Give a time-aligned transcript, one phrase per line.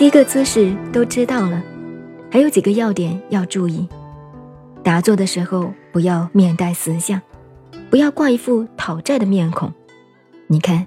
[0.00, 1.62] 七个姿势都知道了，
[2.32, 3.86] 还有几个要点要注意：
[4.82, 7.20] 打坐的时候不要面带死相，
[7.90, 9.70] 不要挂一副讨债的面孔。
[10.46, 10.86] 你看，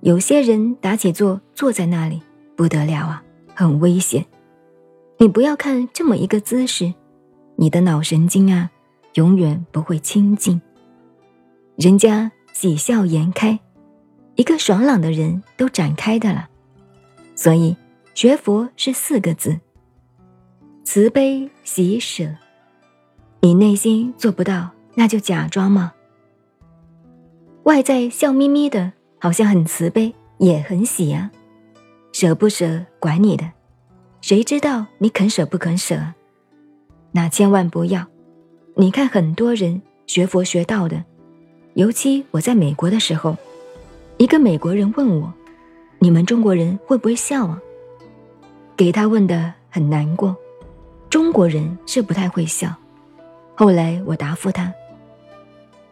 [0.00, 2.20] 有些人打起坐坐在那里
[2.56, 3.22] 不得了啊，
[3.54, 4.26] 很危险。
[5.18, 6.92] 你不要看这么一个姿势，
[7.54, 8.72] 你的脑神经啊，
[9.14, 10.60] 永远不会清静。
[11.76, 13.60] 人家喜笑颜开，
[14.34, 16.48] 一个爽朗的人都展开的了，
[17.36, 17.76] 所以。
[18.14, 19.58] 学佛是四个字：
[20.84, 22.28] 慈悲喜舍。
[23.40, 25.92] 你内心做不到，那就假装嘛。
[27.62, 31.30] 外在笑眯眯的，好像很慈悲，也很喜啊。
[32.12, 33.50] 舍不舍管你的，
[34.20, 35.98] 谁知道你肯舍不肯舍？
[37.12, 38.06] 那千万不要。
[38.76, 41.02] 你看很多人学佛学道的，
[41.74, 43.36] 尤其我在美国的时候，
[44.18, 45.32] 一个美国人问我
[45.98, 47.58] ：“你们中国人会不会笑啊？”
[48.82, 50.34] 给他问的很难过，
[51.08, 52.74] 中国人是不太会笑。
[53.54, 54.74] 后来我答复他：“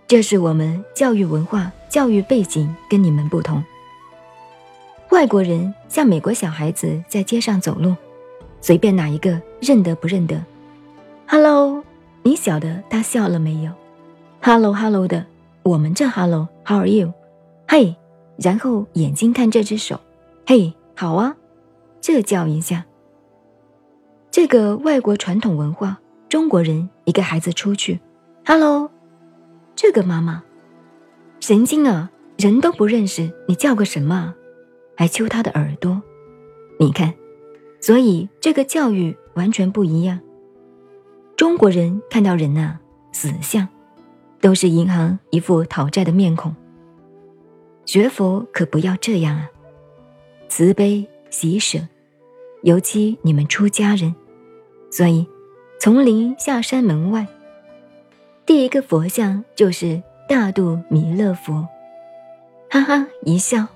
[0.09, 3.63] 这是我们教育文化、教育背景跟你们不同。
[5.11, 7.95] 外国人像美国小孩子在街上走路，
[8.61, 10.45] 随便哪一个认得不认得
[11.29, 11.85] ？Hello，
[12.25, 13.71] 你晓得他笑了没有
[14.43, 15.25] ？Hello，Hello 的，
[15.63, 17.13] 我们这 Hello，How are you？
[17.69, 17.95] 嘿，
[18.37, 20.01] 然后眼睛看这只手，
[20.45, 21.37] 嘿，好啊。”
[22.01, 22.85] 这叫一下。
[24.31, 28.01] 这个外国传统文化，中国人一个孩子出去
[28.47, 28.91] ，Hello，
[29.75, 30.43] 这个妈妈，
[31.41, 34.35] 神经啊，人都不认识，你叫个什么？
[34.97, 36.01] 还揪他的耳朵，
[36.79, 37.13] 你看，
[37.81, 40.21] 所以这个教育完全不一样。
[41.37, 42.79] 中国人看到人呐，
[43.11, 43.67] 死相，
[44.41, 46.55] 都是银行一副讨债的面孔。
[47.85, 49.51] 学佛可不要这样啊，
[50.49, 51.09] 慈悲。
[51.31, 51.79] 喜舍，
[52.63, 54.15] 尤其你们出家人，
[54.91, 55.27] 所以
[55.79, 57.27] 从林下山门外，
[58.45, 61.67] 第一个佛像就是大肚弥勒佛，
[62.69, 63.67] 哈哈一笑，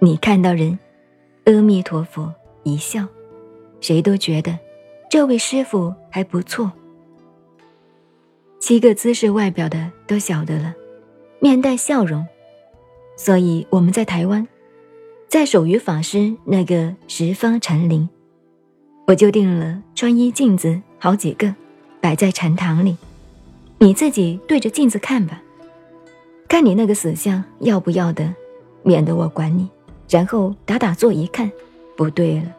[0.00, 0.78] 你看到人，
[1.44, 3.06] 阿弥陀佛一笑，
[3.80, 4.58] 谁都觉得
[5.08, 6.70] 这位师傅还不错。
[8.58, 10.74] 七个姿势外表的都晓得了，
[11.38, 12.26] 面带笑容，
[13.16, 14.46] 所以我们在台湾。
[15.36, 18.08] 在守于法师那个十方禅林，
[19.06, 21.54] 我就定了穿衣镜子好几个，
[22.00, 22.96] 摆在禅堂里。
[23.76, 25.42] 你自己对着镜子看吧，
[26.48, 28.34] 看你那个死相要不要的，
[28.82, 29.68] 免得我管你。
[30.08, 31.52] 然后打打坐一看，
[31.98, 32.50] 不对了，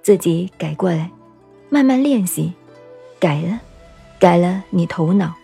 [0.00, 1.10] 自己改过来，
[1.68, 2.50] 慢慢练习，
[3.20, 3.60] 改了，
[4.18, 5.34] 改了，你头脑，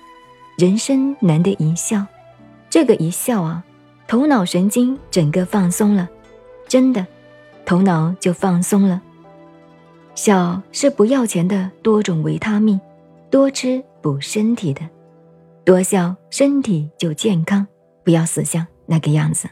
[0.57, 2.07] 人生难得一笑，
[2.71, 3.63] 这个一笑啊，
[4.09, 6.09] 头脑神经整个放松了。
[6.73, 7.07] 真的，
[7.67, 9.03] 头脑就放松了。
[10.15, 12.81] 笑是不要钱的多种维他命，
[13.31, 14.81] 多吃补身体的，
[15.67, 17.67] 多笑身体就健康，
[18.03, 19.51] 不要死相那个样子。